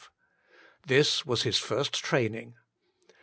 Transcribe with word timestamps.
This 0.87 1.27
was 1.27 1.43
his 1.43 1.59
first 1.59 1.93
training. 1.93 2.55